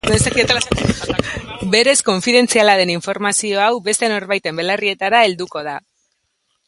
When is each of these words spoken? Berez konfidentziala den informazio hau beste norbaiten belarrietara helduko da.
Berez 1.75 1.95
konfidentziala 2.07 2.75
den 2.81 2.93
informazio 2.95 3.61
hau 3.67 3.71
beste 3.91 4.11
norbaiten 4.15 4.63
belarrietara 4.63 5.25
helduko 5.29 5.65
da. 5.69 5.77